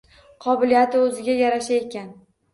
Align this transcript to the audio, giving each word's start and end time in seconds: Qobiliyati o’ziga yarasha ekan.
Qobiliyati 0.45 1.03
o’ziga 1.03 1.37
yarasha 1.43 1.79
ekan. 1.79 2.11